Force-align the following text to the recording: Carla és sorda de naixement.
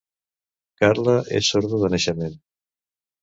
Carla 0.83 1.13
és 1.41 1.51
sorda 1.55 1.81
de 1.83 1.91
naixement. 1.97 2.35